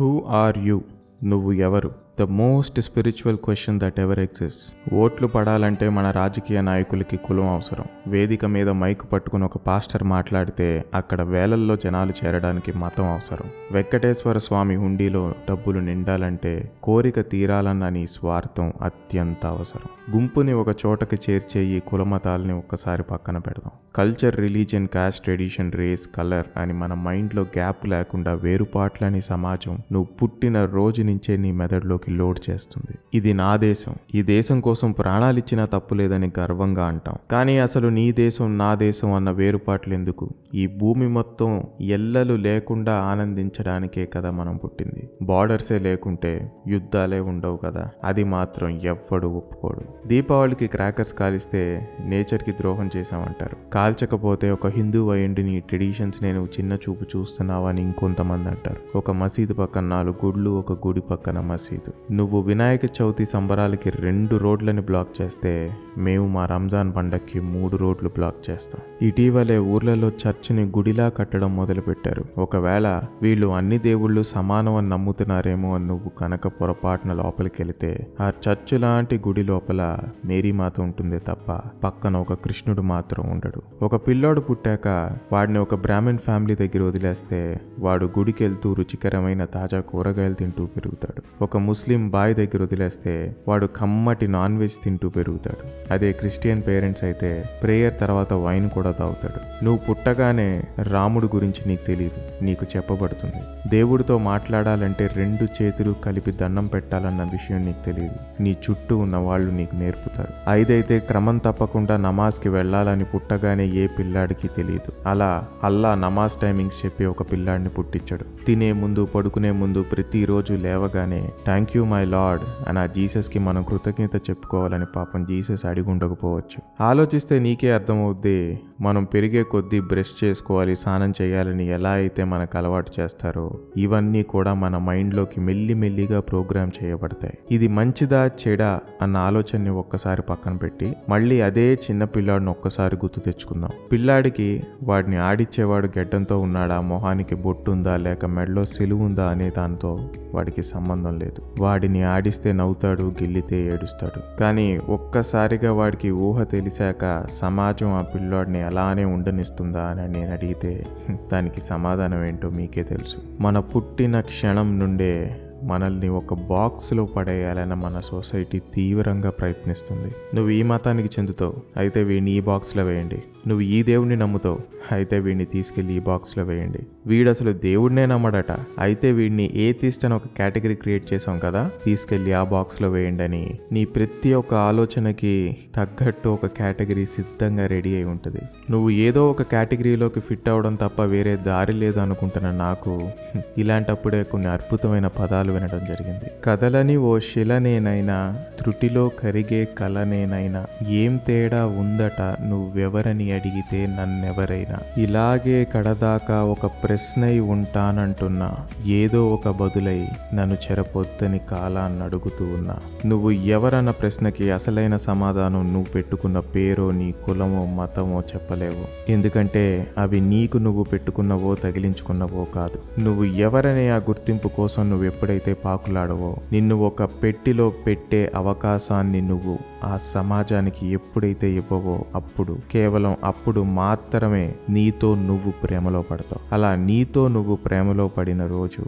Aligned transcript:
Who 0.00 0.22
are 0.26 0.58
you? 0.58 0.82
నువ్వు 1.24 1.52
ఎవరు? 1.52 1.90
The 2.20 2.22
most 2.22 2.80
spiritual 2.80 3.36
question 3.36 3.80
that 3.80 4.00
ever 4.00 4.18
exist. 4.18 4.94
ఓట్లు 4.94 5.26
పడాలంటే 5.26 5.88
మన 5.88 6.10
రాజకీయ 6.10 6.60
నాయకులకి 6.60 7.16
కులం 7.16 7.48
అవసరం. 7.48 7.84
వేదిక 8.06 8.44
మీద 8.44 8.68
మైక్ 8.68 9.12
పట్టుకుని 9.12 9.44
ఒక 9.44 9.56
పాస్టర్ 9.56 10.02
మాట్లాడితే 10.02 10.84
అక్కడ 10.94 11.22
వేలల్లో 11.22 11.76
జనాలు 11.76 12.12
చేరడానికి 12.24 12.78
మతం 12.78 13.04
అవసరం. 13.04 13.50
వెంకటేశ్వర 13.72 14.38
స్వామి 14.38 14.74
హుండీలో 14.74 15.34
డబ్బులు 15.50 15.80
నిండాలంటే 15.80 16.70
కోరిక 16.82 17.20
తీరాలన్న 17.20 17.88
నీ 17.88 18.06
స్వార్థం 18.06 18.72
అత్యంత 18.82 19.46
అవసరం. 19.46 20.18
గుంపుని 20.18 20.52
ఒక 20.52 20.68
చోటకి 20.86 21.16
చేర్చే 21.30 21.64
ఈ 21.64 21.80
కులమతాలని 21.80 22.52
ఒక్కసారి 22.52 23.02
పక్కన 23.02 23.38
పెడదాం. 23.38 23.70
Culture 23.96 24.36
religion 24.36 24.88
caste 24.88 25.24
tradition 25.24 25.72
race 25.72 26.08
colour 26.16 26.46
అని 26.56 26.72
మన 26.72 26.94
మైండ్లో 26.94 27.42
గ్యాప్ 27.42 27.88
లేకుండా 27.88 28.32
వేరుపాట్లని 28.32 29.22
సమాజం 29.22 29.78
నువ్వు 29.92 30.04
పుట్టిన 30.04 30.64
రోజు 30.64 31.02
నుంచే 31.02 31.36
నీ 31.36 31.52
మెదడులోకి 31.52 32.09
లోడ్ 32.10 32.50
చేస్తుంది. 32.50 32.98
ఇది 33.14 33.34
నా 33.34 33.56
దేశం. 33.56 33.94
ఈ 34.14 34.22
దేశం 34.22 34.60
కోసం 34.60 34.92
ప్రాణాలిచ్చినా 34.92 35.64
తప్పు 35.64 35.94
లేదని 35.94 36.32
గర్వంగా 36.38 36.84
అంటాం. 36.84 37.14
కానీ 37.30 37.58
అసలు 37.58 37.88
నీ 37.88 38.12
దేశం 38.12 38.58
నా 38.58 38.74
దేశం 38.74 39.12
అన్న 39.12 39.30
వేరుపాట్లు 39.30 39.94
ఎందుకు? 39.94 40.28
ఈ 40.54 40.66
భూమి 40.66 41.08
మొత్తం 41.08 41.62
ఎల్లలు 41.80 42.34
లేకుండా 42.34 42.94
ఆనందించడానికే 42.94 44.06
కదా 44.06 44.30
మనం 44.30 44.56
పుట్టింది. 44.56 45.10
బార్డర్సే 45.22 45.78
లేకుంటే 45.78 46.52
యుద్ధాలే 46.68 47.20
ఉండవు 47.20 47.56
కదా. 47.56 47.90
అది 48.04 48.24
మాత్రం 48.24 48.80
ఎవ్వడు 48.82 49.26
ఒప్పుకోడు. 49.26 50.08
దీపావళికి 50.08 50.66
క్రాకర్స్ 50.66 51.14
కాలిస్తే 51.14 51.88
నేచర్కి 52.00 52.52
ద్రోహం 52.52 52.90
చేశామంటారు. 52.96 53.70
కాల్చకపోతే 53.70 54.50
ఒక 54.50 54.66
హిందూ 54.66 55.10
అయ్యండి 55.10 55.42
నీ 55.42 55.60
ట్రెడిషన్స్ 55.60 56.22
నేను 56.22 56.44
చిన్న 56.44 56.72
చూపు 56.72 57.18
చూస్తున్నావని 57.18 57.82
ఇంకొంతమంది 57.82 58.48
అంటారు. 58.48 58.98
ఒక 58.98 59.10
మసీదు 59.10 59.54
పక్కన 59.54 59.84
నాలుగు 59.84 60.26
గుడ్లు 60.26 60.50
ఒక 60.50 60.86
గుడి 60.86 61.00
పక్కన 61.00 61.40
మసీదు. 61.40 61.92
నువ్వు 62.10 62.40
వినాయక 62.40 62.80
చవితి 62.84 63.24
సంబరాలకి 63.24 63.90
రెండు 63.90 64.36
రోడ్లని 64.36 64.80
బ్లాక్ 64.80 65.08
చేస్తే 65.22 65.76
మేము 65.98 66.28
మా 66.28 66.46
రంజాన్ 66.46 66.94
పండక్కి 66.96 67.40
మూడు 67.40 67.76
రోడ్లు 67.76 68.08
బ్లాక్ 68.08 68.50
చేస్తాం. 68.50 69.08
ఇటీవలే 69.08 69.58
ఊర్లలో 69.58 70.08
చర్చిని 70.08 70.64
గుడిలా 70.64 71.08
కట్టడం 71.08 71.56
మొదలుపెట్టారు. 71.56 72.24
ఒకవేళ 72.38 73.02
వీళ్ళు 73.22 73.46
అన్ని 73.46 73.78
దేవుళ్ళు 73.78 74.22
సమానం 74.22 74.74
అని 74.74 74.88
నమ్ముతున్నారేమో 74.88 75.74
అని 75.74 75.86
నువ్వు 75.86 76.08
కనుక 76.08 76.46
పొరపాటున 76.46 77.12
లోపలికి 77.12 77.62
వెళితే 77.62 78.06
ఆ 78.20 78.32
చర్చ్ 78.48 78.80
లాంటి 78.80 79.20
గుడి 79.28 79.42
లోపల 79.42 79.98
మేరీమాత 80.24 80.80
ఉంటుందే 80.80 81.18
తప్ప 81.18 81.52
పక్కన 81.84 82.16
ఒక 82.16 82.32
కృష్ణుడు 82.32 82.82
మాత్రం 82.82 83.30
ఉండడు. 83.30 83.84
ఒక 83.84 84.08
పిల్లోడు 84.08 84.40
పుట్టాక 84.40 84.88
వాడిని 85.32 85.58
ఒక 85.58 85.74
బ్రాహ్మణ్ 85.74 86.18
ఫ్యామిలీ 86.18 86.54
దగ్గర 86.54 86.82
వదిలేస్తే 86.82 87.60
వాడు 87.78 88.06
గుడికి 88.06 88.44
వెళ్తూ 88.44 88.74
రుచికరమైన 88.74 89.44
తాజా 89.44 89.80
కూరగాయలు 89.80 90.34
తింటూ 90.34 90.66
పెరుగుతాడు. 90.66 91.44
ఒక 91.44 91.56
ముస్లిం 91.56 91.89
బాయ్ 91.96 92.34
దగ్గర 92.34 92.62
వదిలేస్తే 92.62 93.36
వాడు 93.48 93.66
కమ్మటి 93.66 94.28
నాన్ 94.28 94.58
వెజ్ 94.58 94.84
తింటూ 94.84 95.08
పెరుగుతాడు. 95.08 95.92
అదే 95.92 96.12
క్రిస్టియన్ 96.12 96.62
పేరెంట్స్ 96.66 97.04
అయితే 97.04 97.44
ప్రేయర్ 97.62 98.00
తర్వాత 98.00 98.32
వైన్ 98.32 98.70
కూడా 98.70 98.90
తాగుతాడు. 98.90 99.64
నువ్వు 99.64 99.80
పుట్టగానే 99.88 100.62
రాముడు 100.82 101.26
గురించి 101.26 101.68
నీకు 101.68 101.86
తెలియదు 101.86 102.44
నీకు 102.44 102.66
చెప్పబడుతుంది. 102.76 103.70
దేవుడితో 103.70 104.18
మాట్లాడాలంటే 104.18 105.10
రెండు 105.16 105.62
చేతులు 105.62 105.92
కలిపి 105.92 106.32
దండం 106.32 106.66
పెట్టాలన్న 106.66 107.22
విషయం 107.22 107.66
నీకు 107.66 107.84
తెలియదు 107.84 108.42
నీ 108.42 108.56
చుట్టూ 108.70 108.98
ఉన్న 108.98 109.16
వాళ్ళు 109.16 109.52
నీకు 109.52 109.76
నేర్పుతారు. 109.76 110.32
ఐదైతే 110.48 110.98
క్రమం 110.98 111.38
తప్పకుండా 111.38 111.96
నమాజ్కి 111.96 112.48
వెళ్ళాలని 112.48 113.04
పుట్టగానే 113.04 113.66
ఏ 113.66 113.86
పిల్లాడికి 113.86 114.48
తెలియదు 114.48 115.08
అలా 115.08 115.46
అల్లా 115.64 115.94
నమాజ్ 115.94 116.32
టైమింగ్స్ 116.32 116.86
చెప్పి 116.86 117.04
ఒక 117.04 117.32
పిల్లాడిని 117.32 117.68
పుట్టించాడు. 117.68 118.24
తినే 118.46 118.72
ముందు 118.72 119.04
పడుకునే 119.04 119.50
ముందు 119.50 119.82
ప్రతిరోజు 119.82 120.52
లేవగానే 120.52 121.32
థ్యాంక్ 121.44 121.76
యూ 121.76 121.84
మై 121.84 122.04
లార్డ్ 122.04 122.68
అని 122.68 122.78
ఆ 122.78 122.86
జీసస్కి 122.86 123.38
మనం 123.38 123.62
కృతజ్ఞత 123.62 124.16
చెప్పుకోవాలని 124.16 124.86
పాపం 124.96 125.24
జీసస్ 125.24 125.66
అడిగి 125.66 125.90
ఉండకపోవచ్చు 125.90 126.58
ఆలోచిస్తే 126.80 127.38
నీకే 127.38 127.70
అర్థమవుద్ది 127.70 128.60
మనం 128.80 129.04
పెరిగే 129.04 129.42
కొద్దీ 129.42 129.80
బ్రష్ 129.80 130.24
చేసుకోవాలి 130.24 130.76
స్నానం 130.76 131.12
చేయాలని 131.22 131.66
ఎలా 131.68 131.90
అయితే 131.90 132.24
మనకు 132.24 132.58
అలవాటు 132.58 132.92
చేస్తారో 133.00 133.58
ఇవన్నీ 133.76 134.22
కూడా 134.22 134.54
మన 134.54 134.78
మైండ్లోకి 134.78 135.40
మెల్లి 135.40 135.74
మెల్లిగా 135.74 136.20
ప్రోగ్రామ్ 136.20 136.70
చేయబడతాయి. 136.78 137.38
ఇది 137.50 137.68
మంచిదా 137.68 138.30
చెడా 138.42 138.80
అన్న 139.02 139.16
ఆలోచనని 139.16 139.70
ఒక్కసారి 139.70 140.22
పక్కన 140.22 140.54
పెట్టి 140.56 140.96
మళ్ళీ 141.08 141.40
అదే 141.40 141.74
చిన్న 141.74 142.04
పిల్లాడిని 142.04 142.50
ఒక్కసారి 142.50 142.96
గుర్తు 142.96 143.20
తెచ్చుకుందాం. 143.20 143.70
పిల్లాడికి 143.92 144.48
వాడిని 144.82 145.16
ఆడిచ్చేవాడు 145.16 145.86
గెడ్డంతో 145.86 146.38
ఉన్నాడా 146.38 146.80
మొహానికి 146.80 147.34
బొట్టుందా 147.34 147.96
లేక 147.96 148.24
మెడలో 148.30 148.64
సిలువు 148.64 149.04
ఉందా 149.04 149.30
అనే 149.30 149.50
దాంతో 149.50 150.08
వాడికి 150.34 150.62
సంబంధం 150.62 151.18
లేదు. 151.18 151.42
వాడిని 151.60 152.02
ఆడిస్తే 152.02 152.52
నవ్వుతాడు 152.52 153.02
గిల్లితే 153.02 153.64
ఏడుస్తాడు. 153.64 154.38
కానీ 154.40 154.78
ఒక్కసారిగా 154.88 155.72
వాడికి 155.72 156.10
ఊహ 156.10 156.42
తెలిసాక 156.42 157.26
సమాజం 157.30 157.88
ఆ 157.92 158.02
పిల్లోడిని 158.02 158.62
అలానే 158.62 159.04
ఉండనిస్తుందా 159.04 159.82
అని 159.82 160.08
నేను 160.08 160.32
అడిగితే 160.32 160.86
దానికి 161.32 161.60
సమాధానం 161.60 162.24
ఏంటో 162.24 162.50
మీకే 162.50 162.82
తెలుసు. 162.82 163.42
మన 163.42 163.58
పుట్టిన 163.58 164.20
క్షణం 164.20 164.78
నుండే 164.78 165.40
మనల్ని 165.62 166.08
ఒక 166.08 166.34
బాక్స్లో 166.34 167.04
పడేయాలని 167.04 167.74
మన 167.74 168.00
సొసైటీ 168.00 168.58
తీవ్రంగా 168.74 169.30
ప్రయత్నిస్తుంది. 169.30 170.10
నువ్వు 170.34 170.50
ఈ 170.50 170.62
మతానికి 170.62 171.10
చెందుతావు 171.16 171.54
అయితే 171.76 172.02
వీడిని 172.02 172.30
ఈ 172.30 172.40
బాక్స్లో 172.40 172.84
వేయండి. 172.84 173.18
నువ్వు 173.48 173.64
ఈ 173.76 173.82
దేవుడిని 173.82 174.16
నమ్ముతావు 174.16 174.58
అయితే 174.92 175.18
వీడిని 175.18 175.44
తీసుకెళ్ళి 175.44 175.92
ఈ 175.94 176.00
బాక్స్లో 176.00 176.44
వేయండి. 176.44 176.80
వీడు 177.06 177.30
అసలు 177.30 177.52
దేవుడినే 177.52 178.06
నమ్మడట. 178.06 178.52
అయితే 178.78 179.12
వీడిని 179.12 179.46
ఏ 179.54 179.66
అని 180.04 180.14
ఒక 180.14 180.28
కేటగిరీ 180.38 180.74
క్రియేట్ 180.74 181.06
చేసాం 181.12 181.38
కదా 181.38 181.70
తీసుకెళ్ళి 181.84 182.32
ఆ 182.32 182.42
బాక్స్లో 182.44 182.90
వేయండి 182.90 183.24
అని 183.24 183.42
నీ 183.72 183.84
ప్రతి 183.84 184.34
ఒక్క 184.34 184.54
ఆలోచనకి 184.54 185.34
తగ్గట్టు 185.76 186.28
ఒక 186.28 186.46
కేటగిరీ 186.46 187.04
సిద్ధంగా 187.06 187.66
రెడీ 187.66 187.94
అయి 187.94 188.04
ఉంటుంది. 188.04 188.42
నువ్వు 188.70 188.90
ఏదో 188.90 189.30
ఒక 189.30 189.42
కేటగిరీలోకి 189.42 190.20
ఫిట్ 190.20 190.48
అవడం 190.48 190.74
తప్ప 190.74 191.02
వేరే 191.02 191.36
దారి 191.36 191.72
లేదు 191.72 192.00
అనుకుంటున్న 192.00 192.50
నాకు 192.50 192.92
ఇలాంటప్పుడే 193.62 194.22
కొన్ని 194.22 194.48
అద్భుతమైన 194.48 195.06
పదాలు 195.18 195.49
వినడం 195.50 195.84
జరిగింది. 195.88 196.30
కథలని 196.44 196.96
ఓ 196.96 197.18
శిలనేనైనా 197.18 198.18
త్రుటిలో 198.58 199.08
కరిగే 199.08 199.68
కలనేనైనా 199.78 200.66
ఏం 200.88 201.16
తేడా 201.16 201.66
ఉందట 201.66 202.20
నువ్వెవరని 202.22 203.32
అడిగితే 203.32 203.86
నన్నెవరైనా. 203.86 205.02
ఇలాగే 205.02 205.58
కడదాకా 205.74 206.44
ఒక 206.44 206.66
ప్రశ్నై 206.66 207.38
ఉంటానంటున్నా 207.38 208.48
ఏదో 208.86 209.20
ఒక 209.34 209.48
బదులై 209.48 210.06
నన్ను 210.34 210.54
చెరపొద్దని 210.54 211.40
కాలాన్ని 211.50 212.02
అడుగుతూ 212.02 212.44
ఉన్నా. 212.44 212.76
నువ్వు 213.06 213.30
ఎవరన్న 213.30 213.90
ప్రశ్నకి 213.90 214.50
అసలైన 214.50 214.96
సమాధానం 214.96 215.62
నువ్వు 215.72 215.92
పెట్టుకున్న 215.94 216.38
పేరో 216.38 216.90
నీ 216.90 217.14
కులమో 217.26 217.64
మతమో 217.66 218.20
చెప్పలేవు. 218.34 219.10
ఎందుకంటే 219.10 219.86
అవి 219.98 220.20
నీకు 220.20 220.58
నువ్వు 220.58 220.84
పెట్టుకున్నవో 220.84 221.54
తగిలించుకున్నవో 221.54 222.46
కాదు. 222.54 223.00
నువ్వు 223.00 223.24
ఎవరనే 223.24 223.88
ఆ 223.88 223.96
గుర్తింపు 223.96 224.48
కోసం 224.48 224.90
నువ్వు 224.90 225.06
ఎప్పుడైతే 225.06 225.39
పాకులాడవో 225.48 226.36
నిన్ను 226.52 226.76
ఒక 226.76 227.02
పెట్టిలో 227.02 227.70
పెట్టే 227.70 228.32
అవకాశాన్ని 228.34 229.20
నువ్వు 229.20 229.58
ఆ 229.84 229.96
సమాజానికి 229.96 230.86
ఎప్పుడైతే 230.86 231.50
ఇవ్వవో 231.50 232.04
అప్పుడు 232.14 232.58
కేవలం 232.70 233.16
అప్పుడు 233.24 233.60
మాత్రమే 233.60 234.54
నీతో 234.68 235.14
నువ్వు 235.14 235.50
ప్రేమలో 235.50 236.02
పడతావు. 236.02 236.54
అలా 236.54 236.74
నీతో 236.74 237.28
నువ్వు 237.28 237.56
ప్రేమలో 237.56 238.08
పడిన 238.08 238.46
రోజు 238.46 238.84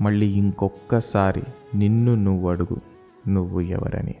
మళ్ళీ 0.00 0.26
ఇంకొక్కసారి 0.26 1.42
నిన్ను 1.74 2.14
నువ్వు 2.14 2.50
అడుగు. 2.50 2.76
నువ్వు 3.28 3.60
ఎవరని? 3.60 4.14